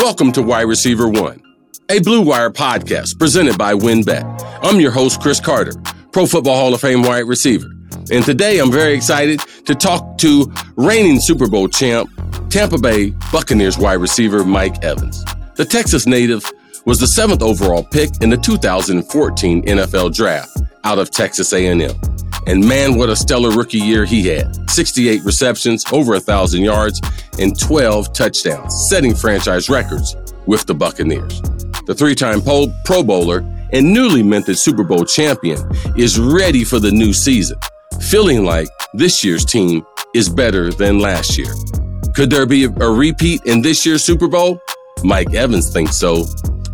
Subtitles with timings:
[0.00, 1.42] Welcome to Wide Receiver One,
[1.90, 4.58] a Blue Wire podcast presented by WynnBET.
[4.62, 5.74] I'm your host, Cris Carter,
[6.10, 7.66] Pro Football Hall of Fame wide receiver.
[8.10, 12.08] And today I'm very excited to talk to reigning Super Bowl champ,
[12.48, 15.22] Tampa Bay Buccaneers wide receiver Mike Evans.
[15.56, 16.50] The Texas native
[16.86, 21.80] was the seventh overall pick in the 2014 NFL Draft out of Texas A&M.
[22.46, 24.70] And man, what a stellar rookie year he had.
[24.70, 27.00] 68 receptions, over 1,000 yards,
[27.38, 31.40] and 12 touchdowns, setting franchise records with the Buccaneers.
[31.86, 33.38] The three time Pro Bowler
[33.72, 35.58] and newly minted Super Bowl champion
[35.96, 37.58] is ready for the new season,
[38.00, 41.52] feeling like this year's team is better than last year.
[42.14, 44.60] Could there be a repeat in this year's Super Bowl?
[45.04, 46.24] Mike Evans thinks so.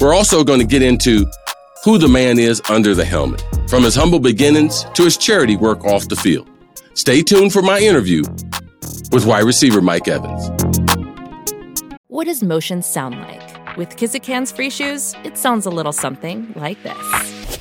[0.00, 1.26] We're also going to get into
[1.84, 5.84] who the man is under the helmet, from his humble beginnings to his charity work
[5.84, 6.48] off the field.
[6.94, 8.22] Stay tuned for my interview
[9.12, 10.50] with wide receiver Mike Evans.
[12.08, 13.76] What does motion sound like?
[13.76, 17.58] With Kizikans free shoes, it sounds a little something like this.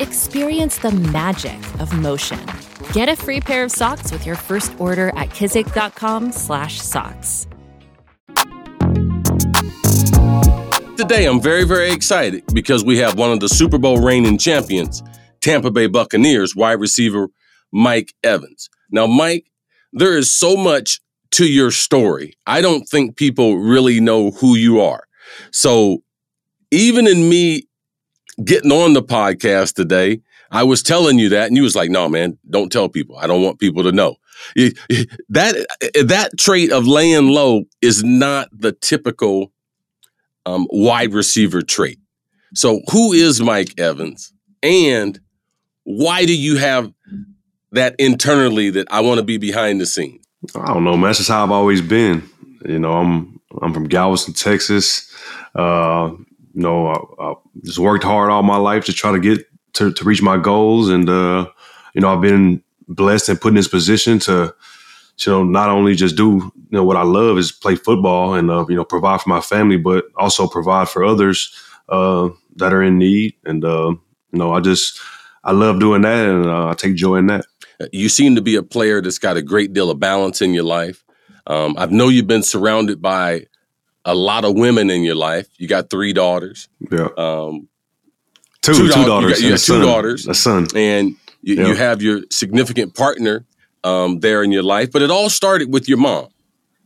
[0.00, 2.38] Experience the magic of motion.
[2.92, 7.46] Get a free pair of socks with your first order at kizik.com/socks.
[11.02, 15.02] Today, I'm very, very excited because we have one of the Super Bowl reigning champions,
[15.40, 17.26] Tampa Bay Buccaneers wide receiver
[17.72, 18.70] Mike Evans.
[18.88, 19.50] Now, Mike,
[19.92, 21.00] there is so much
[21.32, 22.34] to your story.
[22.46, 25.02] I don't think people really know who you are.
[25.50, 26.04] So,
[26.70, 27.64] even in me
[28.44, 30.20] getting on the podcast today,
[30.52, 33.16] I was telling you that, and you was like, "No, man, don't tell people.
[33.16, 34.18] I don't want people to know."
[35.30, 35.66] That
[36.04, 39.52] that trait of laying low is not the typical
[40.46, 41.98] um, wide receiver trait.
[42.54, 45.18] So, who is Mike Evans, and
[45.84, 46.92] why do you have
[47.72, 50.20] that internally that I want to be behind the scene?
[50.54, 51.08] I don't know, man.
[51.08, 52.28] That's just how I've always been.
[52.64, 55.10] You know, I'm I'm from Galveston, Texas.
[55.54, 56.12] Uh,
[56.54, 59.92] you know, I, I, just worked hard all my life to try to get to,
[59.92, 61.46] to reach my goals, and uh,
[61.94, 64.54] you know, I've been blessed and put in this position to,
[65.26, 68.50] you know, not only just do you know what I love is play football and
[68.50, 71.54] uh, you know provide for my family, but also provide for others
[71.88, 73.34] uh, that are in need.
[73.44, 75.00] And uh, you know, I just
[75.44, 77.46] I love doing that, and uh, I take joy in that.
[77.92, 80.64] You seem to be a player that's got a great deal of balance in your
[80.64, 81.04] life.
[81.46, 83.46] Um, I know you've been surrounded by
[84.04, 85.48] a lot of women in your life.
[85.56, 86.68] You got three daughters.
[86.90, 87.08] Yeah.
[87.16, 87.68] Um,
[88.62, 89.30] two, two, two daughters.
[89.30, 90.28] You got, you got two son, daughters.
[90.28, 90.66] A son.
[90.76, 91.66] And you, yeah.
[91.66, 93.44] you have your significant partner
[93.84, 94.90] um, there in your life.
[94.90, 96.28] But it all started with your mom.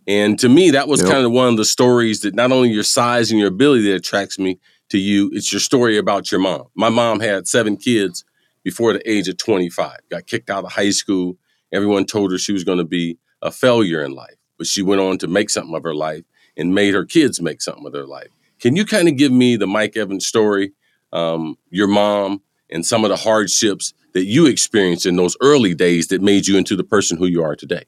[0.07, 1.11] And to me, that was yep.
[1.11, 3.97] kind of one of the stories that not only your size and your ability that
[3.97, 6.67] attracts me to you, it's your story about your mom.
[6.77, 8.25] My mom had seven kids
[8.63, 9.99] before the age of 25.
[10.11, 11.37] Got kicked out of high school.
[11.73, 15.01] Everyone told her she was going to be a failure in life, but she went
[15.01, 16.25] on to make something of her life
[16.57, 18.29] and made her kids make something of their life.
[18.61, 20.73] Can you kind of give me the Mike Evans story,
[21.13, 26.07] um, your mom, and some of the hardships that you experienced in those early days
[26.07, 27.85] that made you into the person who you are today?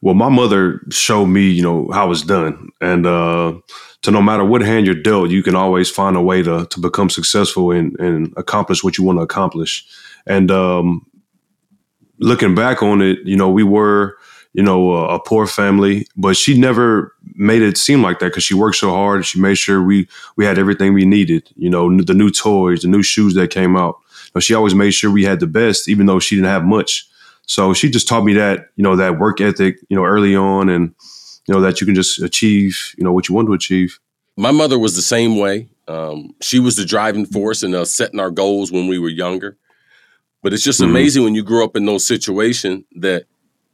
[0.00, 3.54] Well, my mother showed me, you know, how it's done, and uh,
[4.02, 6.80] to no matter what hand you're dealt, you can always find a way to to
[6.80, 9.86] become successful and, and accomplish what you want to accomplish.
[10.26, 11.06] And um,
[12.18, 14.16] looking back on it, you know, we were,
[14.52, 18.42] you know, a, a poor family, but she never made it seem like that because
[18.42, 19.24] she worked so hard.
[19.24, 21.48] She made sure we we had everything we needed.
[21.54, 24.00] You know, the new toys, the new shoes that came out.
[24.36, 27.08] Know, she always made sure we had the best, even though she didn't have much.
[27.46, 30.68] So she just taught me that, you know, that work ethic, you know, early on
[30.68, 30.94] and
[31.46, 33.98] you know that you can just achieve you know what you want to achieve.
[34.36, 35.68] My mother was the same way.
[35.88, 39.56] Um, she was the driving force in us setting our goals when we were younger.
[40.42, 40.90] But it's just mm-hmm.
[40.90, 43.24] amazing when you grow up in those situations that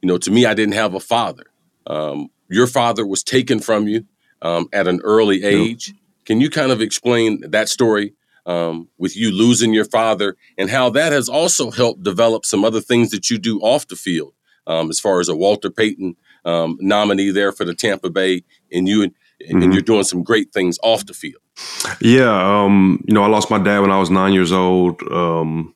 [0.01, 1.45] you know to me i didn't have a father.
[1.87, 4.05] Um, your father was taken from you
[4.41, 5.93] um, at an early age.
[6.25, 8.13] Can you kind of explain that story
[8.45, 12.81] um, with you losing your father and how that has also helped develop some other
[12.81, 14.33] things that you do off the field
[14.67, 18.87] um, as far as a walter payton um, nominee there for the Tampa Bay, and
[18.87, 19.11] you and,
[19.41, 19.61] mm-hmm.
[19.61, 21.41] and you're doing some great things off the field.
[22.01, 25.01] Yeah, um, you know, I lost my dad when I was nine years old.
[25.11, 25.75] Um,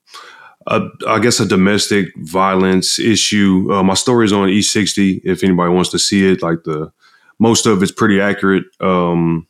[0.67, 3.71] a, I guess a domestic violence issue.
[3.71, 5.21] Uh, my story is on E60.
[5.23, 6.91] If anybody wants to see it, like the
[7.39, 8.65] most of it's pretty accurate.
[8.81, 9.47] Um,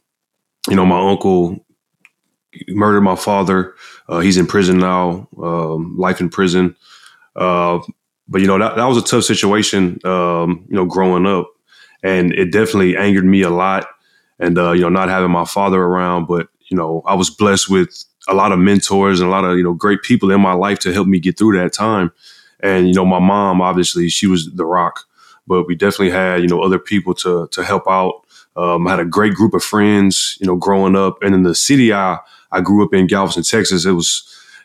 [0.69, 1.65] you know, my uncle
[2.69, 3.75] murdered my father.
[4.09, 6.75] Uh, he's in prison now, um, life in prison.
[7.35, 7.79] Uh,
[8.27, 9.99] but you know that that was a tough situation.
[10.03, 11.49] Um, you know, growing up,
[12.03, 13.87] and it definitely angered me a lot.
[14.39, 17.69] And uh, you know, not having my father around, but you know, I was blessed
[17.69, 20.53] with a lot of mentors and a lot of you know great people in my
[20.53, 22.11] life to help me get through that time.
[22.59, 25.05] And you know, my mom obviously she was the rock,
[25.47, 28.23] but we definitely had you know other people to to help out.
[28.55, 31.21] Um, I had a great group of friends, you know, growing up.
[31.21, 32.19] And in the city I
[32.51, 34.23] I grew up in, Galveston, Texas, it was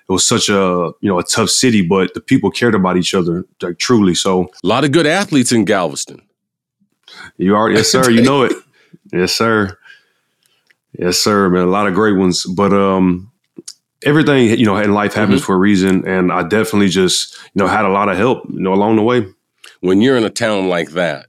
[0.09, 3.15] it was such a you know a tough city, but the people cared about each
[3.15, 4.15] other like truly.
[4.15, 6.23] So a lot of good athletes in Galveston.
[7.37, 8.11] You are yes, sir.
[8.11, 8.53] You know it.
[9.13, 9.77] Yes, sir.
[10.99, 11.65] Yes, sir, man.
[11.65, 12.47] A lot of great ones.
[12.47, 13.31] But um
[14.05, 15.47] everything, you know, in life happens mm-hmm.
[15.47, 16.07] for a reason.
[16.07, 19.03] And I definitely just, you know, had a lot of help, you know, along the
[19.03, 19.27] way.
[19.81, 21.27] When you're in a town like that,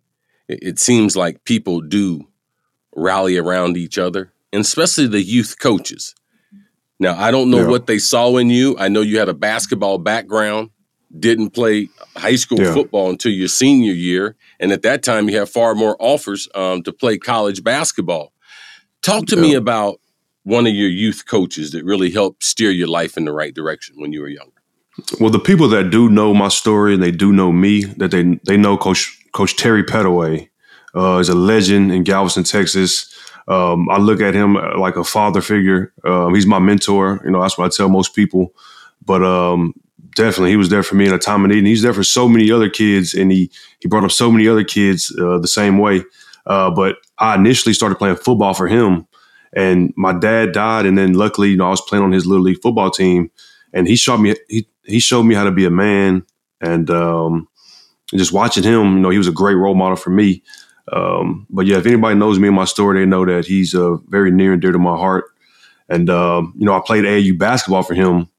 [0.48, 2.28] it seems like people do
[2.96, 6.14] rally around each other, and especially the youth coaches.
[7.04, 7.68] Now, I don't know yeah.
[7.68, 8.78] what they saw in you.
[8.80, 10.70] I know you had a basketball background,
[11.20, 12.74] didn't play high school yeah.
[12.74, 14.38] football until your senior year.
[14.58, 18.32] And at that time, you had far more offers um, to play college basketball.
[19.02, 19.42] Talk to yeah.
[19.42, 20.00] me about
[20.44, 23.96] one of your youth coaches that really helped steer your life in the right direction
[23.98, 24.52] when you were younger.
[25.20, 28.40] Well, the people that do know my story and they do know me, that they
[28.46, 30.50] they know Coach Coach Terry Pettaway
[30.96, 33.13] uh, is a legend in Galveston, Texas.
[33.48, 35.94] Um, I look at him uh, like a father figure.
[36.06, 37.22] Um, he's my mentor.
[37.26, 38.54] You know, that's what I tell most people.
[39.06, 39.74] But um,
[40.16, 42.04] definitely, he was there for me in a time of need, and he's there for
[42.04, 45.48] so many other kids, and he he brought up so many other kids uh, the
[45.48, 46.04] same way.
[46.46, 49.08] Uh, but I initially started playing football for him,
[49.56, 52.44] and my dad died, and then luckily, you know, I was playing on his little
[52.44, 53.30] league football team,
[53.74, 56.26] and he showed me he he showed me how to be a man,
[56.62, 57.48] and um,
[58.14, 60.44] just watching him, you know, he was a great role model for me.
[60.92, 63.96] Um, but yeah, if anybody knows me and my story, they know that he's uh,
[64.08, 65.26] very near and dear to my heart.
[65.90, 68.30] And um, you know, I played AAU basketball for him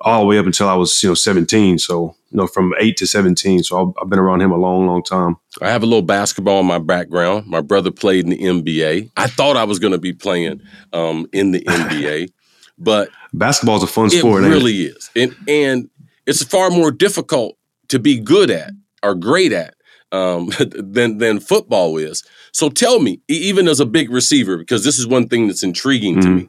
[0.00, 1.78] all the way up until I was you know 17.
[1.78, 3.62] So you know, from eight to 17.
[3.64, 5.36] So I've, been around him a long, long time.
[5.60, 7.46] I have a little basketball in my background.
[7.46, 9.10] My brother played in the NBA.
[9.16, 10.60] I thought I was going to be playing
[10.92, 12.30] um, in the NBA,
[12.78, 14.44] but basketball is a fun sport.
[14.44, 15.90] It really is, and and
[16.26, 17.56] it's far more difficult
[17.88, 18.72] to be good at
[19.02, 19.74] or great at
[20.12, 22.24] um, than than football is.
[22.52, 26.16] So tell me, even as a big receiver, because this is one thing that's intriguing
[26.16, 26.38] mm-hmm.
[26.38, 26.48] to me,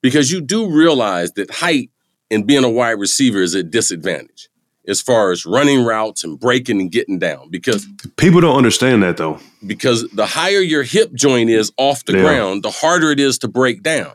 [0.00, 1.90] because you do realize that height
[2.30, 4.48] and being a wide receiver is a disadvantage
[4.86, 7.48] as far as running routes and breaking and getting down.
[7.50, 7.86] Because
[8.16, 9.38] people don't understand that though.
[9.66, 12.22] Because the higher your hip joint is off the yeah.
[12.22, 14.14] ground, the harder it is to break down.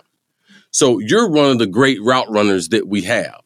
[0.71, 3.41] So you're one of the great route runners that we have.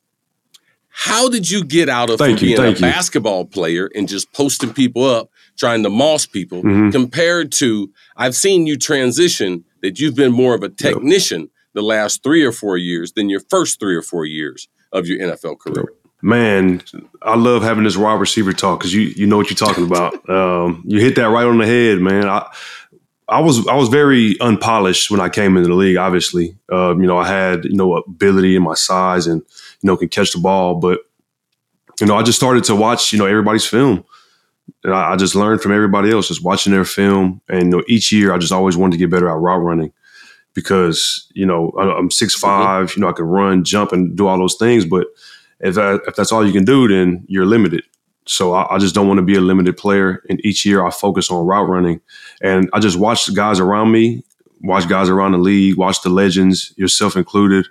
[0.95, 5.03] How did you get out of being you, a basketball player and just posting people
[5.03, 6.91] up, trying to moss people, mm-hmm.
[6.91, 11.49] compared to I've seen you transition that you've been more of a technician yep.
[11.73, 15.17] the last three or four years than your first three or four years of your
[15.17, 15.93] NFL career.
[16.21, 16.83] Man,
[17.23, 20.13] I love having this wide receiver talk because you you know what you're talking about.
[20.29, 22.29] um, you hit that right on the head, man.
[22.29, 22.49] I,
[23.29, 25.97] I was I was very unpolished when I came into the league.
[25.97, 29.41] Obviously, uh, you know I had you know ability in my size and
[29.83, 30.75] you know, can catch the ball.
[30.75, 31.01] But,
[31.99, 34.03] you know, I just started to watch, you know, everybody's film.
[34.83, 37.41] And I, I just learned from everybody else, just watching their film.
[37.49, 39.91] And, you know, each year I just always wanted to get better at route running
[40.53, 44.37] because, you know, I'm six five, you know, I can run, jump, and do all
[44.37, 44.85] those things.
[44.85, 45.07] But
[45.59, 47.83] if, I, if that's all you can do, then you're limited.
[48.25, 50.23] So I, I, just don't want to be a limited player.
[50.29, 51.99] And each year I focus on route running.
[52.41, 54.23] And I just watch the guys around me,
[54.61, 57.67] watch guys around the league, watch the legends, yourself included,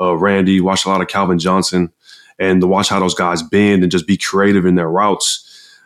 [0.00, 1.92] uh, Randy, watch a lot of Calvin Johnson,
[2.38, 5.42] and to watch how those guys bend and just be creative in their routes.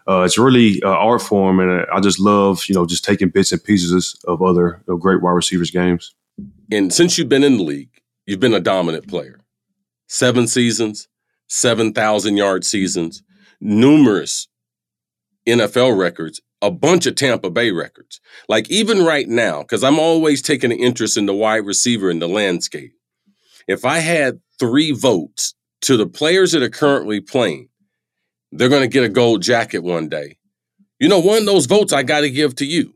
[0.08, 3.52] Uh, it's really uh, art form, and I just love you know just taking bits
[3.52, 6.14] and pieces of other great wide receivers games.
[6.72, 7.90] And since you've been in the league,
[8.26, 9.40] you've been a dominant player.
[10.08, 11.06] Seven seasons,
[11.46, 13.22] seven thousand yard seasons,
[13.60, 14.48] numerous
[15.46, 18.20] NFL records, a bunch of Tampa Bay records.
[18.48, 22.18] Like even right now, because I'm always taking an interest in the wide receiver in
[22.18, 22.92] the landscape
[23.70, 27.68] if I had three votes to the players that are currently playing,
[28.50, 30.38] they're going to get a gold jacket one day.
[30.98, 32.94] You know, one of those votes I got to give to you.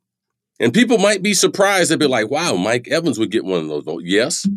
[0.58, 1.90] And people might be surprised.
[1.90, 4.04] They'd be like, wow, Mike Evans would get one of those votes.
[4.04, 4.48] Yes,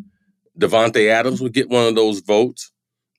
[0.59, 2.71] Davante Adams would get one of those votes.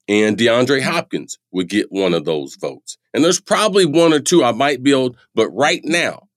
[0.09, 2.97] And DeAndre Hopkins would get one of those votes.
[3.13, 6.29] And there's probably one or two I might able, but right now,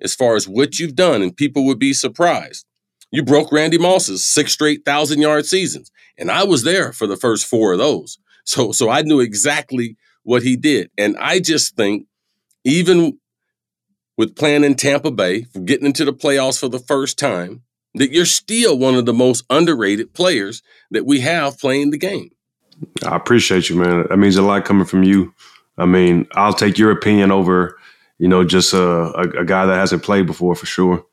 [0.00, 2.66] as far as what you've done, and people would be surprised,
[3.10, 5.90] you broke Randy Moss's six straight thousand yard seasons.
[6.18, 8.18] And I was there for the first four of those.
[8.44, 10.90] So, so I knew exactly what he did.
[10.96, 12.06] And I just think,
[12.64, 13.18] even
[14.16, 17.62] with playing in Tampa Bay, getting into the playoffs for the first time,
[17.94, 22.30] that you're still one of the most underrated players that we have playing the game.
[23.04, 24.06] I appreciate you, man.
[24.08, 25.34] That means a lot coming from you.
[25.78, 27.78] I mean, I'll take your opinion over,
[28.18, 31.04] you know, just a, a, a guy that hasn't played before for sure.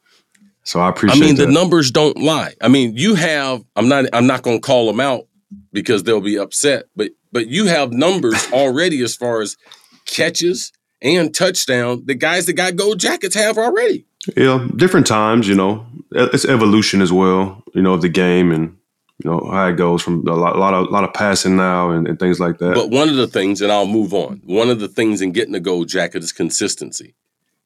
[0.64, 1.22] So I appreciate.
[1.22, 1.48] I mean, that.
[1.48, 2.54] the numbers don't lie.
[2.62, 3.64] I mean, you have.
[3.76, 4.06] I'm not.
[4.14, 5.28] I'm not going to call them out
[5.74, 6.86] because they'll be upset.
[6.96, 9.58] But but you have numbers already as far as
[10.06, 12.04] catches and touchdown.
[12.06, 14.06] The guys that got gold jackets have already.
[14.38, 15.86] Yeah, different times, you know.
[16.12, 18.78] It's evolution as well, you know, of the game and
[19.24, 21.56] you know how it goes from a lot, a lot of a lot of passing
[21.56, 22.76] now and, and, things like that.
[22.76, 24.42] But one of the things, and I'll move on.
[24.46, 27.16] One of the things in getting a gold jacket is consistency,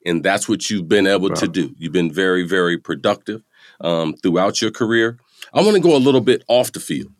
[0.06, 1.40] and that's what you've been able right.
[1.40, 1.74] to do.
[1.78, 3.44] You've been very, very productive
[3.82, 5.20] um, throughout your career.
[5.54, 7.12] I want to go a little bit off the field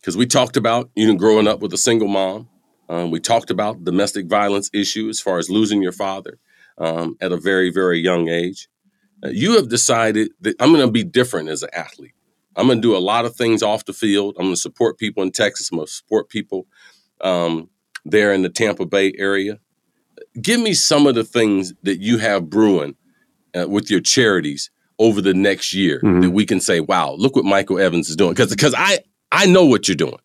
[0.00, 2.48] because we talked about you know growing up with a single mom.
[2.88, 6.38] Um, we talked about domestic violence issue as far as losing your father
[6.78, 8.68] um, at a very, very young age.
[9.24, 12.12] Uh, you have decided that I'm going to be different as an athlete.
[12.56, 14.36] I'm going to do a lot of things off the field.
[14.38, 15.70] I'm going to support people in Texas.
[15.70, 16.66] I'm going to support people
[17.20, 17.68] um,
[18.04, 19.58] there in the Tampa Bay area.
[20.40, 22.96] Give me some of the things that you have brewing
[23.54, 26.20] uh, with your charities over the next year mm-hmm.
[26.20, 29.46] that we can say, "Wow, look what Michael Evans is doing." Because because I I
[29.46, 30.18] know what you're doing.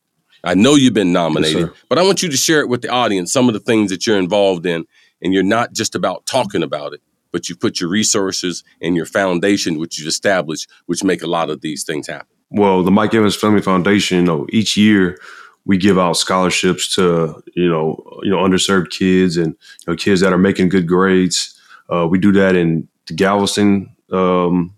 [0.43, 2.89] I know you've been nominated, yes, but I want you to share it with the
[2.89, 3.31] audience.
[3.31, 4.85] Some of the things that you're involved in,
[5.21, 9.05] and you're not just about talking about it, but you put your resources and your
[9.05, 12.27] foundation, which you've established, which make a lot of these things happen.
[12.49, 15.17] Well, the Mike Evans Family Foundation, you know, each year
[15.65, 20.21] we give out scholarships to you know you know underserved kids and you know kids
[20.21, 21.57] that are making good grades.
[21.91, 24.75] Uh, we do that in the Galveston um,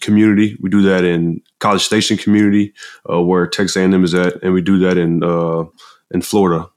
[0.00, 0.56] community.
[0.60, 2.72] We do that in College Station community,
[3.10, 5.64] uh, where Texas A&M is at, and we do that in uh,
[6.10, 6.68] in Florida,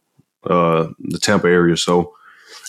[0.43, 1.77] uh, the Tampa area.
[1.77, 2.13] So,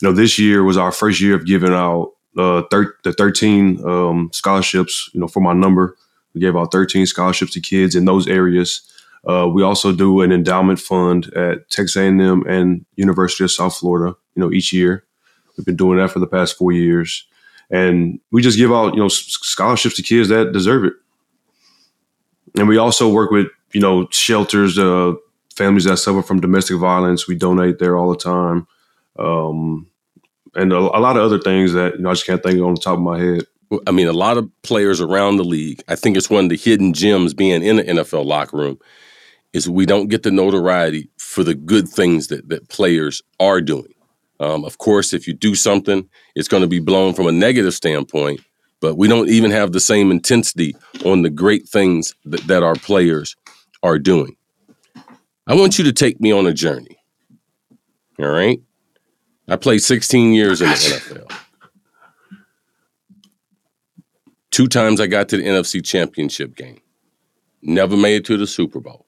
[0.01, 3.85] you know, this year was our first year of giving out uh, thir- the 13
[3.85, 5.97] um, scholarships, you know, for my number.
[6.35, 8.83] We gave out 13 scholarships to kids in those areas.
[9.29, 14.17] Uh, we also do an endowment fund at Texas A&M and University of South Florida,
[14.35, 15.05] you know, each year.
[15.57, 17.27] We've been doing that for the past four years.
[17.71, 20.95] And we just give out, you know, scholarships to kids that deserve it.
[22.57, 25.15] And we also work with, you know, shelters, uh,
[25.55, 27.29] families that suffer from domestic violence.
[27.29, 28.67] We donate there all the time.
[29.19, 29.87] Um,
[30.55, 32.67] and a, a, lot of other things that you know I just can't think of
[32.67, 33.45] on the top of my head.
[33.87, 35.83] I mean, a lot of players around the league.
[35.87, 38.79] I think it's one of the hidden gems being in the NFL locker room
[39.53, 43.95] is we don't get the notoriety for the good things that that players are doing.
[44.41, 47.75] Um, of course, if you do something, it's going to be blown from a negative
[47.75, 48.41] standpoint,
[48.81, 52.75] but we don't even have the same intensity on the great things that, that our
[52.75, 53.37] players
[53.83, 54.37] are doing.
[55.47, 56.97] I want you to take me on a journey.
[58.19, 58.61] All right.
[59.51, 61.37] I played 16 years in the NFL.
[64.53, 66.81] Two times I got to the NFC Championship game.
[67.61, 69.07] Never made it to the Super Bowl.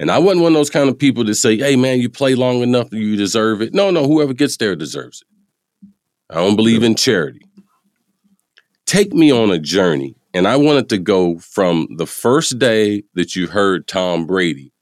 [0.00, 2.36] And I wasn't one of those kind of people that say, hey, man, you play
[2.36, 3.74] long enough, you deserve it.
[3.74, 5.88] No, no, whoever gets there deserves it.
[6.30, 7.44] I don't believe in charity.
[8.86, 10.14] Take me on a journey.
[10.34, 14.72] And I wanted to go from the first day that you heard Tom Brady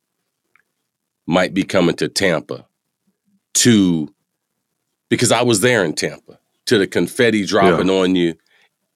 [1.27, 2.67] might be coming to Tampa
[3.55, 4.15] to
[5.09, 7.95] because I was there in Tampa to the confetti dropping yeah.
[7.95, 8.35] on you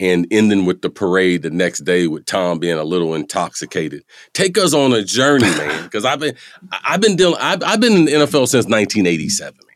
[0.00, 4.02] and ending with the parade the next day with Tom being a little intoxicated.
[4.33, 6.35] Take us on a journey, man, because I've been
[6.73, 9.67] I've been dealing I've, I've, been in the NFL since 1987, man.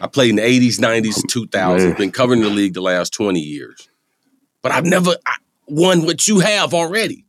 [0.00, 1.96] I played in the 80s, 90s, 2000s.
[1.96, 3.88] Been covering the league the last 20 years,
[4.60, 5.16] but I've never
[5.66, 7.24] won what you have already.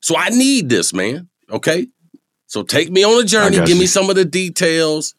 [0.00, 1.28] So I need this, man.
[1.50, 1.88] Okay,
[2.46, 3.56] so take me on a journey.
[3.56, 3.80] Give you.
[3.80, 5.14] me some of the details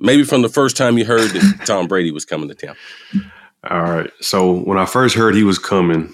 [0.00, 2.76] maybe from the first time you heard that Tom Brady was coming to town.
[3.68, 4.10] All right.
[4.20, 6.12] So when I first heard he was coming,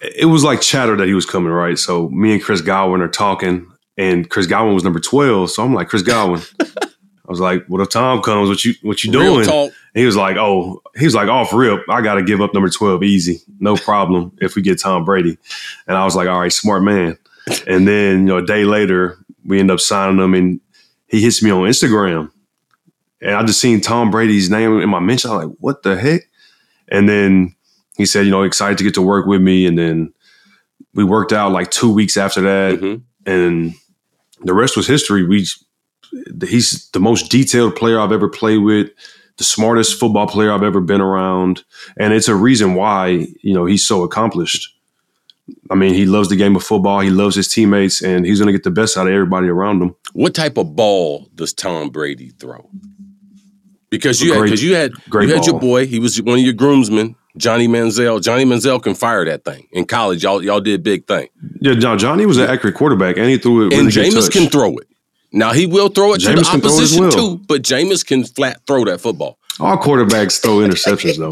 [0.00, 1.78] it was like chatter that he was coming, right?
[1.78, 5.50] So me and Chris Godwin are talking, and Chris Godwin was number twelve.
[5.50, 6.42] So I'm like, Chris Godwin.
[7.24, 8.48] I was like, "What if Tom comes?
[8.48, 11.82] What you what you doing?" he was like, "Oh, he was like off rip.
[11.88, 14.36] I got to give up number twelve easy, no problem.
[14.40, 15.38] if we get Tom Brady,"
[15.86, 17.16] and I was like, "All right, smart man."
[17.66, 20.60] And then you know, a day later, we end up signing him, and
[21.12, 22.32] he hits me on Instagram,
[23.20, 25.30] and I just seen Tom Brady's name in my mention.
[25.30, 26.22] I'm like, what the heck?
[26.88, 27.54] And then
[27.96, 29.66] he said, you know, excited to get to work with me.
[29.66, 30.12] And then
[30.94, 33.30] we worked out like two weeks after that, mm-hmm.
[33.30, 33.74] and
[34.40, 35.24] the rest was history.
[35.24, 35.46] We
[36.46, 38.90] he's the most detailed player I've ever played with,
[39.36, 41.62] the smartest football player I've ever been around,
[41.98, 44.74] and it's a reason why you know he's so accomplished.
[45.70, 47.00] I mean, he loves the game of football.
[47.00, 49.82] He loves his teammates, and he's going to get the best out of everybody around
[49.82, 49.94] him.
[50.12, 52.68] What type of ball does Tom Brady throw?
[53.90, 55.46] Because you great, had because you had you had ball.
[55.46, 55.86] your boy.
[55.86, 58.22] He was one of your groomsmen, Johnny Manziel.
[58.22, 60.22] Johnny Manziel can fire that thing in college.
[60.22, 61.28] Y'all y'all did a big thing.
[61.60, 63.70] Yeah, no, Johnny was an accurate quarterback, and he threw it.
[63.70, 64.88] Really and Jameis can throw it.
[65.30, 67.10] Now he will throw it Jameis to the opposition well.
[67.10, 69.38] too, but Jameis can flat throw that football.
[69.60, 71.30] All quarterbacks throw interceptions though.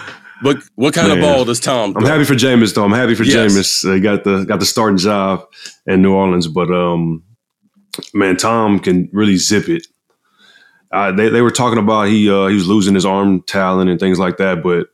[0.42, 1.18] But what kind Man.
[1.18, 1.96] of ball does Tom?
[1.96, 2.84] I'm happy for Jameis though.
[2.84, 3.52] I'm happy for yes.
[3.52, 3.94] Jameis.
[3.94, 5.46] He got the got the starting job
[5.86, 7.22] in New Orleans, but um,
[8.14, 9.86] man, Tom can really zip it.
[10.92, 13.98] uh, they they were talking about he uh, he was losing his arm talent and
[13.98, 14.88] things like that, but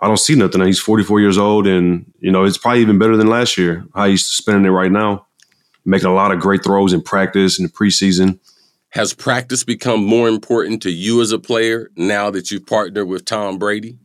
[0.00, 0.60] I don't see nothing.
[0.62, 3.84] He's 44 years old, and you know it's probably even better than last year.
[3.94, 5.26] How he's spending it right now,
[5.84, 8.38] making a lot of great throws in practice in the preseason.
[8.90, 13.24] Has practice become more important to you as a player now that you've partnered with
[13.24, 13.98] Tom Brady?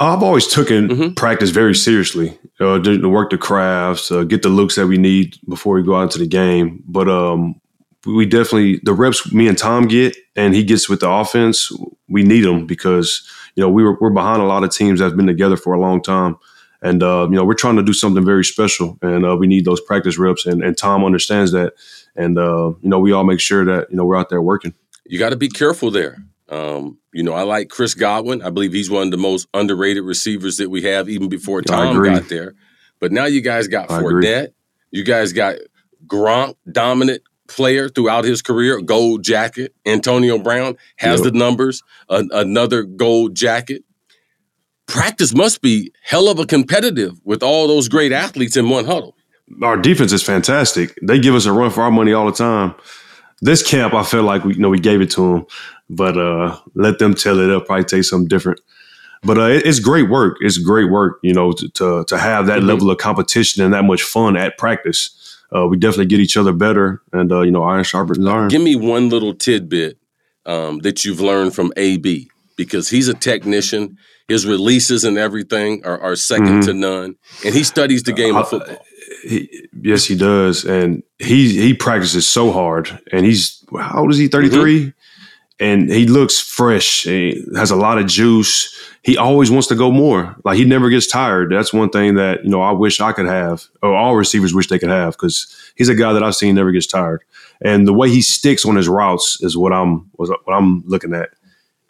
[0.00, 1.14] I've always taken mm-hmm.
[1.14, 2.38] practice very seriously.
[2.60, 5.96] Uh, to work the crafts, uh, get the looks that we need before we go
[5.96, 6.82] out into the game.
[6.86, 7.60] But um,
[8.06, 11.72] we definitely the reps me and Tom get, and he gets with the offense.
[12.08, 15.14] We need them because you know we were we're behind a lot of teams that's
[15.14, 16.36] been together for a long time,
[16.82, 19.64] and uh, you know we're trying to do something very special, and uh, we need
[19.64, 20.46] those practice reps.
[20.46, 21.74] And, and Tom understands that,
[22.14, 24.74] and uh, you know we all make sure that you know we're out there working.
[25.06, 26.18] You got to be careful there.
[26.54, 28.40] Um, you know, I like Chris Godwin.
[28.40, 32.00] I believe he's one of the most underrated receivers that we have, even before Tom
[32.00, 32.54] got there.
[33.00, 34.42] But now you guys got I Fournette.
[34.44, 34.54] Agree.
[34.92, 35.56] You guys got
[36.06, 39.74] Gronk, dominant player throughout his career, gold jacket.
[39.84, 41.32] Antonio Brown has yep.
[41.32, 43.82] the numbers, a, another gold jacket.
[44.86, 49.16] Practice must be hell of a competitive with all those great athletes in one huddle.
[49.60, 50.96] Our defense is fantastic.
[51.02, 52.76] They give us a run for our money all the time.
[53.40, 55.46] This camp, I feel like we you know we gave it to them,
[55.90, 57.46] but uh, let them tell it.
[57.46, 58.60] They'll probably take something different.
[59.22, 60.36] But uh, it's great work.
[60.40, 62.68] It's great work, you know, to to, to have that mm-hmm.
[62.68, 65.20] level of competition and that much fun at practice
[65.54, 68.48] uh, we definitely get each other better, and uh, you know, iron sharpens iron.
[68.48, 69.98] Give me one little tidbit
[70.46, 73.96] um, that you've learned from AB because he's a technician.
[74.26, 76.60] His releases and everything are, are 2nd mm-hmm.
[76.62, 78.78] to none, and he studies the game of football.
[79.22, 83.00] He, yes, he does, and he he practices so hard.
[83.12, 84.28] And he's how old is he?
[84.28, 84.80] Thirty three.
[84.80, 84.98] mm mm-hmm
[85.60, 87.04] and he looks fresh.
[87.04, 88.74] He has a lot of juice.
[89.02, 90.34] He always wants to go more.
[90.44, 91.52] Like he never gets tired.
[91.52, 94.68] That's one thing that you know I wish I could have, or all receivers wish
[94.68, 97.22] they could have, because he's a guy that I've seen never gets tired.
[97.62, 101.30] And the way he sticks on his routes is what I'm what I'm looking at.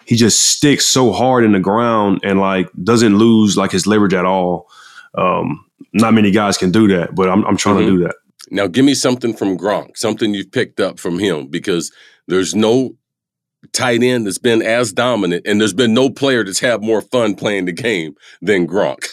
[0.06, 4.12] He just sticks so hard in the ground and like doesn't lose like his leverage
[4.12, 4.68] at all.
[5.14, 7.86] Um, not many guys can do that, but I'm, I'm trying mm-hmm.
[7.86, 8.16] to do that.
[8.50, 11.90] Now, give me something from Gronk, something you've picked up from him, because
[12.26, 12.94] there's no
[13.72, 17.34] tight end that's been as dominant, and there's been no player that's had more fun
[17.34, 19.06] playing the game than Gronk.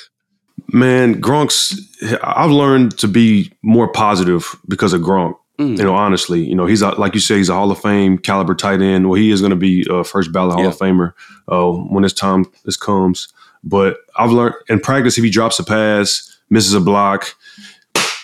[0.74, 1.80] Man, Gronk's.
[2.24, 5.36] I've learned to be more positive because of Gronk.
[5.60, 5.78] Mm.
[5.78, 8.18] You know, honestly, you know, he's a, like you say, he's a Hall of Fame
[8.18, 9.10] caliber tight end.
[9.10, 10.70] Well, he is going to be a first ballot Hall yeah.
[10.70, 11.14] of Famer
[11.48, 13.28] uh, when his time this comes.
[13.64, 17.36] But I've learned in practice, if he drops a pass, misses a block,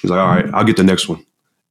[0.01, 1.23] he's like, all right, I'll get the next one.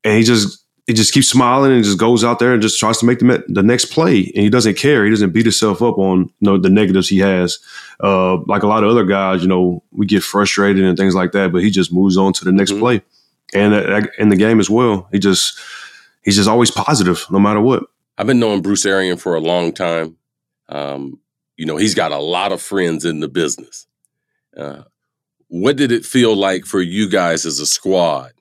[0.04, 2.98] And he just he just keeps smiling and just goes out there and just tries
[2.98, 4.18] to make the, the next play.
[4.34, 5.04] And he doesn't care.
[5.04, 7.58] He doesn't beat himself up on you know the negatives he has.
[8.00, 11.32] Uh, like a lot of other guys, you know, we get frustrated and things like
[11.32, 12.80] that, but he just moves on to the next mm-hmm.
[12.80, 13.02] play.
[13.52, 15.58] And uh, in the game as well, he just
[16.22, 17.84] he's just always positive no matter what.
[18.16, 20.16] I've been knowing Bruce Arians for a long time.
[20.68, 21.20] Um,
[21.56, 23.86] you know, he's got a lot of friends in the business.
[24.56, 24.82] Uh,
[25.48, 28.32] what did it feel like for you guys as a squad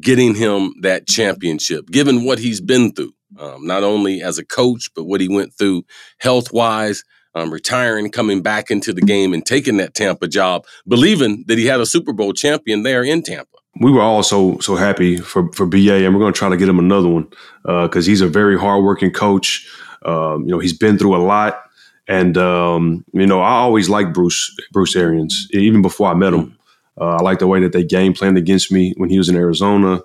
[0.00, 4.90] getting him that championship, given what he's been through, um, not only as a coach,
[4.94, 5.84] but what he went through
[6.18, 7.02] health wise,
[7.34, 11.66] um, retiring, coming back into the game, and taking that Tampa job, believing that he
[11.66, 13.58] had a Super Bowl champion there in Tampa.
[13.80, 16.56] We were all so so happy for for BA, and we're going to try to
[16.56, 17.28] get him another one
[17.62, 19.66] because uh, he's a very hardworking coach.
[20.04, 21.62] Um, you know, he's been through a lot.
[22.08, 26.58] And um, you know, I always liked Bruce Bruce Arians, even before I met him.
[27.00, 29.36] Uh, I like the way that they game planned against me when he was in
[29.36, 30.02] Arizona.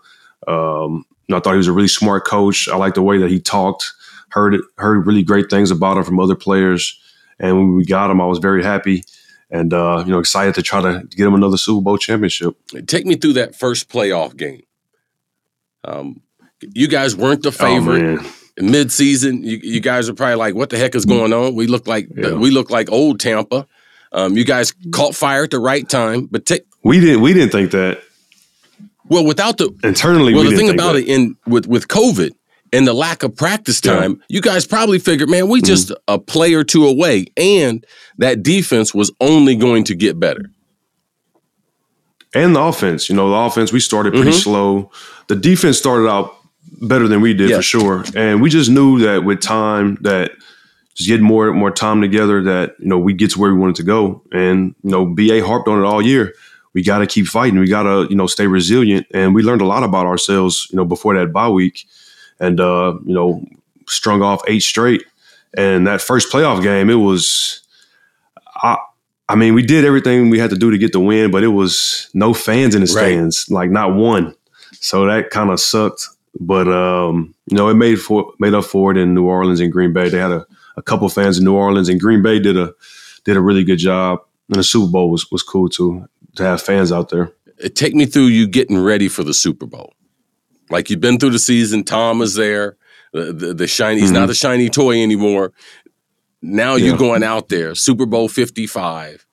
[0.48, 2.70] Um, I thought he was a really smart coach.
[2.70, 3.92] I like the way that he talked.
[4.30, 7.00] Heard heard really great things about him from other players.
[7.40, 9.04] And when we got him, I was very happy
[9.50, 12.56] and uh, you know excited to try to get him another Super Bowl championship.
[12.88, 14.64] Take me through that first playoff game.
[15.84, 16.22] Um,
[16.62, 18.20] you guys weren't the oh, favorite.
[18.22, 21.68] Oh, Mid-season, you, you, guys are probably like, "What the heck is going on?" We
[21.68, 22.34] look like yeah.
[22.34, 23.68] we look like old Tampa.
[24.14, 27.22] Um, you guys caught fire at the right time, but take we didn't.
[27.22, 28.02] We didn't think that.
[29.10, 31.00] Well, without the internally, well, we the thing about that.
[31.00, 32.32] it in with with COVID
[32.72, 34.36] and the lack of practice time, yeah.
[34.36, 36.14] you guys probably figured, man, we just mm-hmm.
[36.14, 37.84] a play or two away, and
[38.20, 40.52] that defense was only going to get better.
[42.36, 44.40] And the offense, you know, the offense we started pretty mm-hmm.
[44.40, 44.92] slow.
[45.28, 46.36] The defense started out
[46.82, 50.34] better than we did for sure, and we just knew that with time that
[50.94, 53.76] just getting more more time together that you know we get to where we wanted
[53.78, 56.34] to go and you know ba harped on it all year
[56.76, 57.58] we got to keep fighting.
[57.58, 59.08] We got to, you know, stay resilient.
[59.14, 61.88] And we learned a lot about ourselves, you know, before that bye week
[62.40, 63.44] and, uh, you know,
[63.88, 65.06] strung off eight straight.
[65.58, 67.62] And that first playoff game, it was,
[68.62, 68.78] I,
[69.30, 71.48] I mean, we did everything we had to do to get the win, but it
[71.48, 73.56] was no fans in the stands, right.
[73.56, 74.36] like not one.
[74.74, 76.10] So that kind of sucked.
[76.40, 79.72] but um, you know, it made for made up for it in New Orleans and
[79.72, 80.10] Green Bay.
[80.10, 80.46] They had a,
[80.78, 82.74] a couple fans in New Orleans and Green Bay did a
[83.24, 84.20] did a really good job.
[84.50, 87.32] And the Super Bowl was was cool too to have fans out there.
[87.74, 89.94] Take me through you getting ready for the Super Bowl.
[90.70, 91.84] Like you've been through the season.
[91.84, 92.78] Tom is there.
[93.14, 94.02] The, the, the shiny.
[94.02, 94.20] He's mm-hmm.
[94.20, 95.54] not a shiny toy anymore.
[96.42, 96.88] Now yeah.
[96.88, 97.76] you're going out there.
[97.76, 99.26] Super Bowl Fifty Five.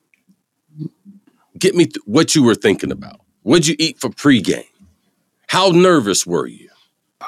[1.58, 3.20] Get me th- what you were thinking about.
[3.42, 4.64] What'd you eat for pregame?
[5.48, 6.68] How nervous were you?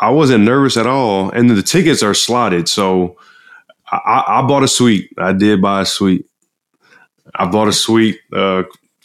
[0.00, 2.68] I wasn't nervous at all, and the tickets are slotted.
[2.68, 3.16] So
[3.90, 5.10] I, I bought a suite.
[5.18, 6.26] I did buy a suite.
[7.34, 8.18] I bought a suite.
[8.32, 8.64] Uh,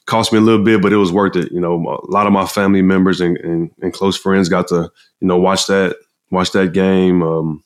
[0.09, 1.51] cost me a little bit, but it was worth it.
[1.51, 4.91] You know, a lot of my family members and, and, and close friends got to
[5.21, 5.95] you know watch that
[6.31, 7.23] watch that game.
[7.23, 7.63] Um,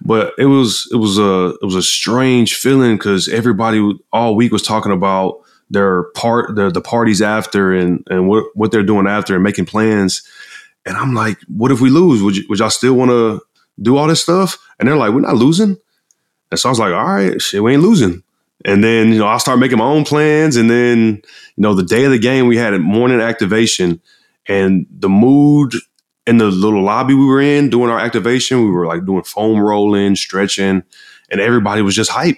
[0.00, 4.52] but it was it was a it was a strange feeling because everybody all week
[4.52, 5.40] was talking about
[5.70, 9.66] their part the the parties after and and what what they're doing after and making
[9.66, 10.22] plans.
[10.84, 12.22] And I'm like, what if we lose?
[12.22, 13.40] Would you, would y'all still want to
[13.82, 14.56] do all this stuff?
[14.78, 15.76] And they're like, we're not losing.
[16.52, 18.22] And so I was like, all right, shit, we ain't losing.
[18.66, 20.56] And then, you know, I started making my own plans.
[20.56, 21.22] And then,
[21.56, 24.02] you know, the day of the game, we had a morning activation
[24.48, 25.72] and the mood
[26.26, 29.60] in the little lobby we were in doing our activation, we were like doing foam
[29.60, 30.82] rolling, stretching,
[31.30, 32.36] and everybody was just hype.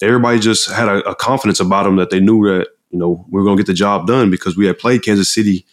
[0.00, 3.40] Everybody just had a, a confidence about them that they knew that, you know, we
[3.40, 5.66] were going to get the job done because we had played Kansas City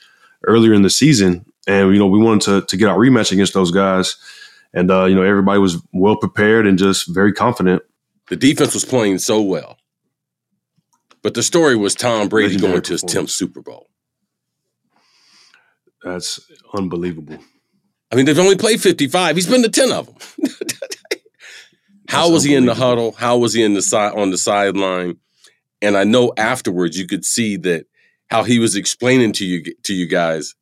[0.47, 1.45] earlier in the season.
[1.67, 4.15] And, you know, we wanted to, to get our rematch against those guys.
[4.73, 7.83] And, uh, you know, everybody was well prepared and just very confident.
[8.29, 9.77] The defense was playing so well.
[11.23, 13.87] But the story was Tom Brady going to his 10th Super Bowl.
[16.03, 16.39] That's
[16.73, 17.37] unbelievable.
[18.11, 19.35] I mean, they've only played 55.
[19.35, 20.49] He's been to 10 of them.
[22.07, 23.13] How was he in the huddle?
[23.13, 25.17] How was he in the side on the sideline?
[25.81, 27.85] And I know afterwards you could see that
[28.29, 30.55] how he was explaining to you to you guys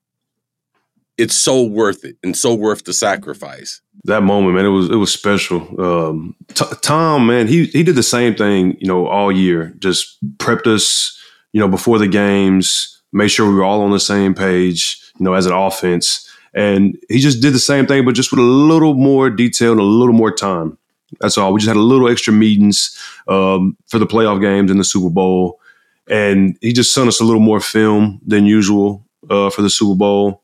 [1.20, 3.82] it's so worth it and so worth the sacrifice.
[4.06, 5.60] That moment, man, it was it was special.
[5.80, 9.74] Um, t- Tom, man, he he did the same thing, you know, all year.
[9.80, 11.20] Just prepped us,
[11.52, 15.26] you know, before the games, made sure we were all on the same page, you
[15.26, 16.26] know, as an offense.
[16.54, 19.82] And he just did the same thing, but just with a little more detail and
[19.82, 20.78] a little more time.
[21.20, 21.52] That's all.
[21.54, 25.10] We just had a little extra meetings um, for the playoff games and the Super
[25.10, 25.60] Bowl,
[26.08, 29.96] and he just sent us a little more film than usual uh, for the Super
[29.96, 30.42] Bowl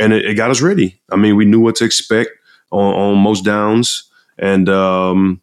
[0.00, 1.00] and it, it, got us ready.
[1.10, 2.30] I mean, we knew what to expect
[2.70, 5.40] on, on most downs, and um,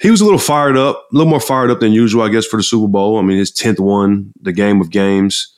[0.00, 2.46] he was a little fired up, a little more fired up than usual, I guess,
[2.46, 3.18] for the Super Bowl.
[3.18, 5.54] I mean, his tenth one, the game of games,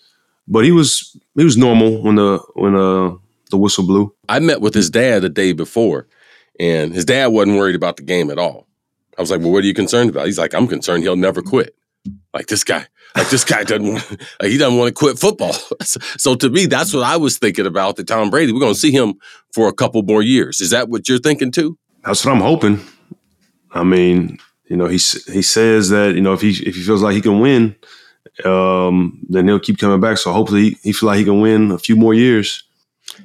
[0.46, 3.14] but he was he was normal when the when uh,
[3.50, 4.14] the whistle blew.
[4.28, 6.08] I met with his dad the day before,
[6.58, 8.66] and his dad wasn't worried about the game at all.
[9.16, 11.42] I was like, "Well, what are you concerned about?" He's like, "I'm concerned he'll never
[11.42, 11.74] quit."
[12.32, 15.52] Like this guy, like this guy doesn't want, like he doesn't want to quit football.
[15.82, 17.96] so to me, that's what I was thinking about.
[17.96, 19.14] The Tom Brady, we're going to see him
[19.52, 20.60] for a couple more years.
[20.60, 21.78] Is that what you're thinking too?
[22.04, 22.80] That's what I'm hoping.
[23.72, 27.02] I mean, you know, he he says that you know if he if he feels
[27.02, 27.76] like he can win,
[28.44, 30.18] um, then he'll keep coming back.
[30.18, 32.64] So hopefully, he, he feels like he can win a few more years.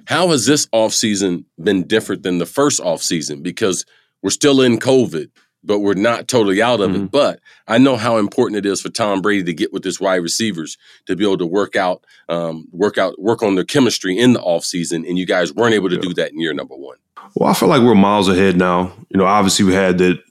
[0.06, 3.44] How has this offseason been different than the first offseason?
[3.44, 3.86] Because
[4.22, 5.30] we're still in COVID
[5.64, 7.06] but we're not totally out of mm-hmm.
[7.06, 7.12] it.
[7.12, 10.18] But I know how important it is for Tom Brady to get with his wide
[10.18, 14.34] receivers to be able to work out, um, work out, work on their chemistry in
[14.34, 15.08] the offseason.
[15.08, 16.02] And you guys weren't able to yeah.
[16.02, 16.98] do that in year number one.
[17.36, 18.94] Well, I feel like we're miles ahead now.
[19.10, 20.22] You know, obviously we had the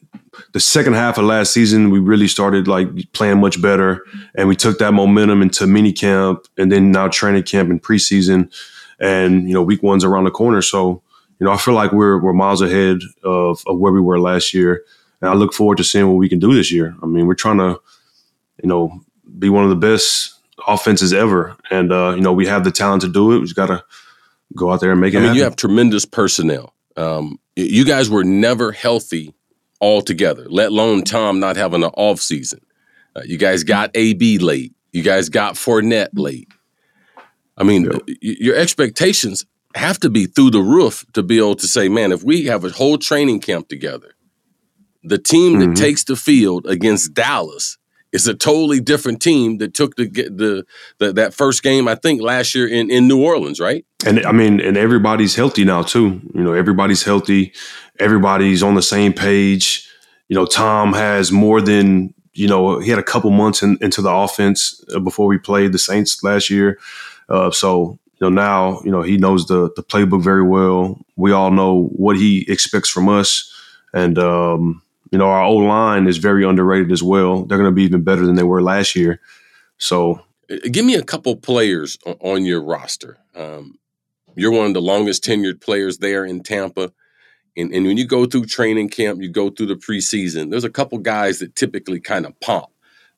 [0.52, 4.02] the second half of last season, we really started like playing much better,
[4.34, 8.50] and we took that momentum into mini camp, and then now training camp and preseason,
[8.98, 10.62] and you know, week one's around the corner.
[10.62, 11.02] So,
[11.38, 14.54] you know, I feel like we're we're miles ahead of, of where we were last
[14.54, 14.84] year
[15.22, 16.96] and I look forward to seeing what we can do this year.
[17.02, 17.80] I mean, we're trying to,
[18.62, 19.00] you know,
[19.38, 20.34] be one of the best
[20.66, 23.38] offenses ever, and uh, you know, we have the talent to do it.
[23.38, 23.84] We just got to
[24.54, 25.18] go out there and make it.
[25.18, 25.38] I mean, happen.
[25.38, 26.74] you have tremendous personnel.
[26.96, 29.32] Um, you guys were never healthy
[29.80, 32.60] altogether, let alone Tom not having an off season.
[33.14, 34.74] Uh, you guys got AB late.
[34.92, 36.48] You guys got Fournette late.
[37.56, 38.02] I mean, yep.
[38.20, 42.22] your expectations have to be through the roof to be able to say, man, if
[42.24, 44.14] we have a whole training camp together
[45.02, 45.74] the team that mm-hmm.
[45.74, 47.78] takes the field against Dallas
[48.12, 50.66] is a totally different team that took the, the,
[50.98, 53.84] the that first game I think last year in in New Orleans, right?
[54.06, 56.20] And I mean, and everybody's healthy now too.
[56.34, 57.52] You know, everybody's healthy.
[57.98, 59.88] Everybody's on the same page.
[60.28, 62.78] You know, Tom has more than you know.
[62.78, 66.22] He had a couple months in, into the offense uh, before we played the Saints
[66.22, 66.78] last year.
[67.28, 70.98] Uh, so you know now you know he knows the the playbook very well.
[71.16, 73.50] We all know what he expects from us,
[73.94, 74.82] and um,
[75.12, 77.44] you know, our old line is very underrated as well.
[77.44, 79.20] They're going to be even better than they were last year.
[79.78, 83.18] So, uh, give me a couple players on your roster.
[83.34, 83.78] Um,
[84.34, 86.92] You're one of the longest tenured players there in Tampa.
[87.56, 90.70] And, and when you go through training camp, you go through the preseason, there's a
[90.70, 92.72] couple guys that typically kind of pop,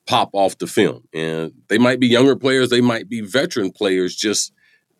[0.05, 1.07] pop off the film.
[1.13, 4.51] And they might be younger players, they might be veteran players just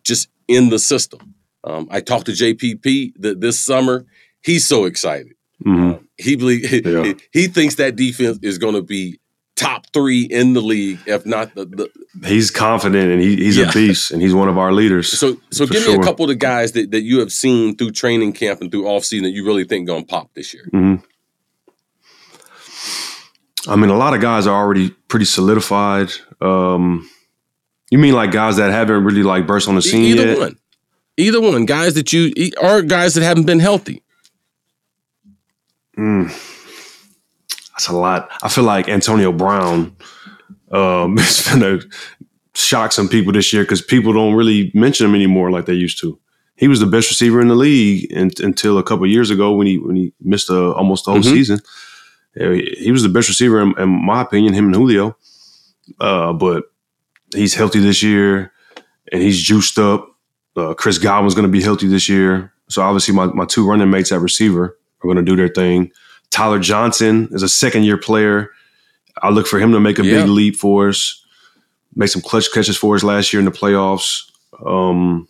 [0.02, 1.34] just in the system.
[1.64, 4.06] Um, I talked to JPP the, this summer.
[4.40, 5.34] He's so excited.
[5.64, 5.90] Mm-hmm.
[5.90, 7.12] Uh, he believe, yeah.
[7.32, 9.20] he thinks that defense is going to be
[9.56, 11.64] top three in the league, if not the.
[11.64, 13.68] the he's confident and he, he's yeah.
[13.68, 15.18] a beast and he's one of our leaders.
[15.18, 15.96] So, so give sure.
[15.96, 18.70] me a couple of the guys that, that you have seen through training camp and
[18.70, 20.68] through offseason that you really think going to pop this year.
[20.72, 21.04] Mm-hmm.
[23.68, 26.10] I mean, a lot of guys are already pretty solidified.
[26.40, 27.10] Um,
[27.90, 30.38] you mean like guys that haven't really like burst on the scene Either yet?
[30.38, 30.56] one.
[31.16, 31.66] Either one.
[31.66, 34.02] Guys that you are guys that haven't been healthy.
[35.96, 36.56] Mm
[37.76, 38.30] that's a lot.
[38.42, 39.94] I feel like Antonio Brown
[40.72, 41.86] um, is going to
[42.54, 46.00] shock some people this year because people don't really mention him anymore like they used
[46.00, 46.18] to.
[46.56, 49.66] He was the best receiver in the league in, until a couple years ago when
[49.66, 51.34] he when he missed a, almost the whole mm-hmm.
[51.34, 51.60] season.
[52.34, 55.16] He was the best receiver in, in my opinion, him and Julio.
[56.00, 56.64] Uh, but
[57.34, 58.52] he's healthy this year
[59.12, 60.08] and he's juiced up.
[60.56, 62.52] Uh, Chris Godwin's going to be healthy this year.
[62.68, 65.90] So obviously my, my two running mates at receiver are going to do their thing.
[66.30, 68.50] Tyler Johnson is a second year player.
[69.22, 70.20] I look for him to make a yeah.
[70.20, 71.24] big leap for us,
[71.94, 74.30] make some clutch catches for us last year in the playoffs.
[74.64, 75.28] Um,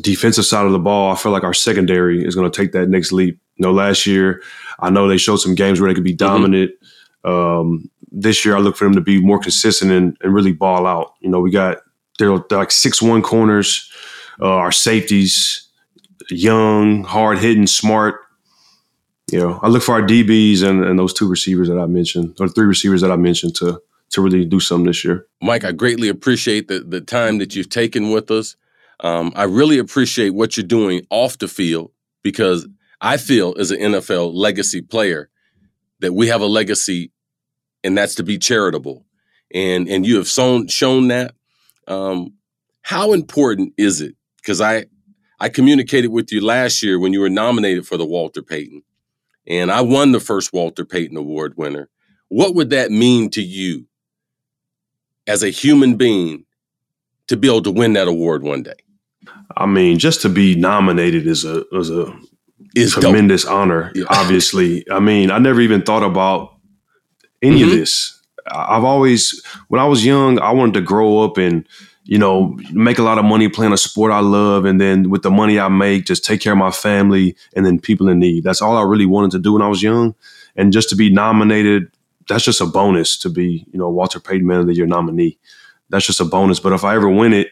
[0.00, 2.88] defensive side of the ball, I feel like our secondary is going to take that
[2.88, 3.38] next leap.
[3.56, 4.42] You know, last year,
[4.80, 6.26] I know they showed some games where they could be mm-hmm.
[6.26, 6.72] dominant.
[7.24, 7.30] Mm-hmm.
[7.30, 10.86] Um, this year, I look for them to be more consistent and, and really ball
[10.86, 11.14] out.
[11.20, 11.78] You know, we got
[12.18, 13.90] they're, they're like six one corners,
[14.40, 15.68] uh, our safeties,
[16.30, 18.25] young, hard hitting, smart
[19.30, 22.36] you know, I look for our DBs and, and those two receivers that I mentioned,
[22.38, 25.26] or three receivers that I mentioned to to really do something this year.
[25.42, 28.56] Mike, I greatly appreciate the the time that you've taken with us.
[29.00, 31.90] Um, I really appreciate what you're doing off the field
[32.22, 32.68] because
[33.00, 35.28] I feel as an NFL legacy player
[36.00, 37.10] that we have a legacy,
[37.82, 39.04] and that's to be charitable.
[39.52, 41.34] And and you have shown shown that.
[41.88, 42.34] Um,
[42.82, 44.14] how important is it?
[44.36, 44.86] Because I
[45.40, 48.82] I communicated with you last year when you were nominated for the Walter Payton
[49.46, 51.88] and I won the first Walter Payton Award winner,
[52.28, 53.86] what would that mean to you
[55.26, 56.44] as a human being
[57.28, 58.74] to be able to win that award one day?
[59.56, 62.16] I mean, just to be nominated is a is a
[62.74, 63.52] is tremendous dope.
[63.52, 63.92] honor.
[63.94, 64.04] Yeah.
[64.10, 66.56] Obviously, I mean, I never even thought about
[67.42, 67.70] any mm-hmm.
[67.70, 68.12] of this.
[68.48, 71.66] I've always, when I was young, I wanted to grow up and
[72.08, 75.22] you know, make a lot of money playing a sport I love, and then with
[75.22, 78.44] the money I make, just take care of my family and then people in need.
[78.44, 80.14] That's all I really wanted to do when I was young,
[80.54, 81.90] and just to be nominated,
[82.28, 85.38] that's just a bonus to be, you know, Walter Payton Man of the Year nominee.
[85.90, 86.60] That's just a bonus.
[86.60, 87.48] But if I ever win it,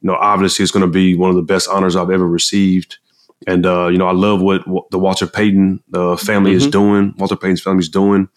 [0.00, 2.98] you know, obviously it's going to be one of the best honors I've ever received.
[3.46, 6.58] And uh, you know, I love what, what the Walter Payton uh, family mm-hmm.
[6.58, 7.14] is doing.
[7.18, 8.28] Walter Payton's family is doing,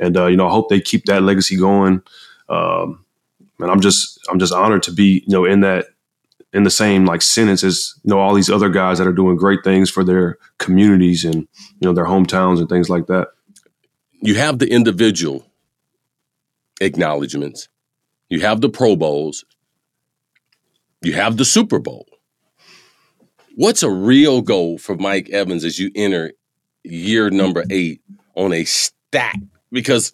[0.00, 2.02] and uh, you know, I hope they keep that legacy going.
[2.48, 3.03] Um,
[3.64, 5.86] and I'm just I'm just honored to be you know in that
[6.52, 9.36] in the same like sentence as you know all these other guys that are doing
[9.36, 11.48] great things for their communities and you
[11.80, 13.28] know their hometowns and things like that.
[14.20, 15.46] You have the individual
[16.80, 17.68] acknowledgments.
[18.28, 19.44] You have the Pro Bowls.
[21.02, 22.06] You have the Super Bowl.
[23.56, 26.32] What's a real goal for Mike Evans as you enter
[26.82, 28.02] year number eight
[28.34, 29.36] on a stack?
[29.72, 30.12] Because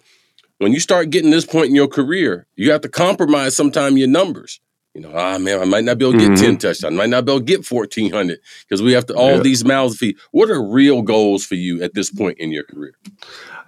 [0.61, 4.09] when you start getting this point in your career, you have to compromise sometime your
[4.09, 4.61] numbers.
[4.95, 6.45] You know, ah man, I might not be able to get mm-hmm.
[6.45, 9.37] 10 touchdowns, I might not be able to get 1400 because we have to all
[9.37, 9.41] yeah.
[9.41, 10.17] these mouths feed.
[10.33, 12.93] What are real goals for you at this point in your career?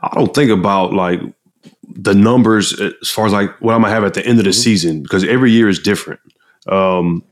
[0.03, 1.21] I don't think about like
[1.89, 4.51] the numbers as far as like what I'm gonna have at the end of the
[4.51, 4.61] mm-hmm.
[4.61, 6.21] season because every year is different.
[6.69, 7.25] Um,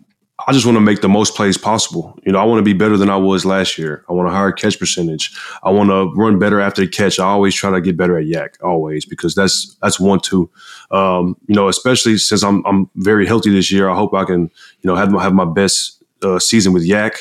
[0.50, 2.18] I just want to make the most plays possible.
[2.26, 4.04] You know, I want to be better than I was last year.
[4.08, 5.32] I want a higher catch percentage.
[5.62, 7.20] I want to run better after the catch.
[7.20, 10.50] I always try to get better at YAC, always because that's that's one two.
[10.90, 13.88] Um, you know, especially since I'm I'm very healthy this year.
[13.88, 17.12] I hope I can you know have my, have my best uh, season with YAC,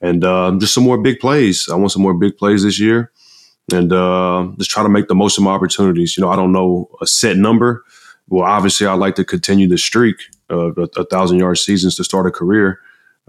[0.00, 1.68] and uh, just some more big plays.
[1.68, 3.12] I want some more big plays this year,
[3.72, 6.16] and uh, just try to make the most of my opportunities.
[6.16, 7.84] You know, I don't know a set number.
[8.26, 10.16] Well, obviously, I'd like to continue the streak
[10.54, 12.80] uh, a, thousand yard seasons to start a career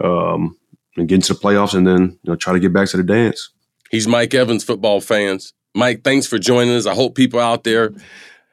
[0.04, 0.58] um,
[0.98, 3.04] and get into the playoffs and then you know try to get back to the
[3.04, 3.50] dance.
[3.92, 5.54] He's Mike Evans, football fans.
[5.74, 6.86] Mike, thanks for joining us.
[6.86, 7.94] I hope people out there,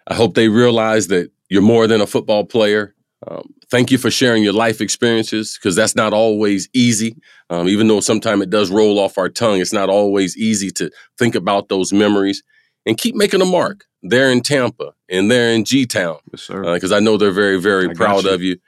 [0.06, 2.94] I hope they realize that you're more than a football player.
[3.26, 7.16] Um, thank you for sharing your life experiences because that's not always easy.
[7.50, 10.90] Um, even though sometimes it does roll off our tongue, it's not always easy to
[11.18, 12.42] think about those memories
[12.84, 16.18] and keep making a mark there in Tampa and they're in G Town.
[16.32, 16.74] Yes, sir.
[16.74, 18.58] Because uh, I know they're very, very I proud of you.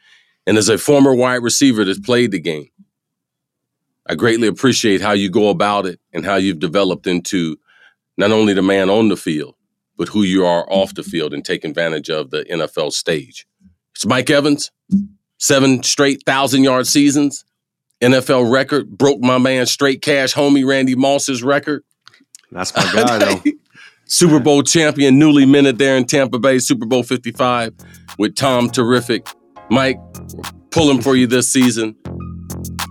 [0.46, 2.68] And as a former wide receiver that's played the game,
[4.06, 7.56] I greatly appreciate how you go about it and how you've developed into
[8.16, 9.54] not only the man on the field,
[9.96, 13.46] but who you are off the field and take advantage of the NFL stage.
[13.94, 14.70] It's Mike Evans,
[15.38, 17.44] seven straight thousand yard seasons,
[18.02, 21.84] NFL record, broke my man straight cash homie Randy Moss's record.
[22.50, 23.42] That's my guy, though.
[24.06, 27.72] Super Bowl champion, newly minted there in Tampa Bay, Super Bowl 55
[28.18, 29.26] with Tom Terrific.
[29.70, 29.98] Mike,
[30.70, 31.96] pulling for you this season.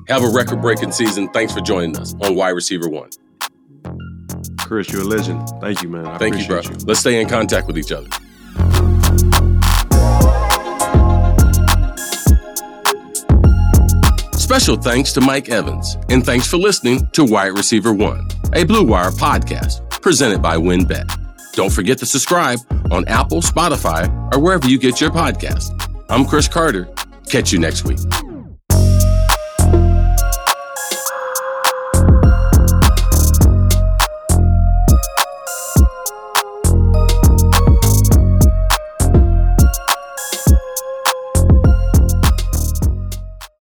[0.07, 1.29] Have a record breaking season.
[1.29, 3.09] Thanks for joining us on Wide Receiver One.
[4.59, 5.47] Cris, you're a legend.
[5.61, 6.05] Thank you, man.
[6.05, 6.61] I Thank you, bro.
[6.61, 6.71] you.
[6.85, 8.07] Let's stay in contact with each other.
[14.33, 18.83] Special thanks to Mike Evans, and thanks for listening to Wide Receiver One, a Blue
[18.83, 21.53] Wire podcast presented by WynnBET.
[21.53, 22.59] Don't forget to subscribe
[22.91, 25.71] on Apple, Spotify, or wherever you get your podcast.
[26.09, 26.89] I'm Cris Carter.
[27.29, 27.99] Catch you next week.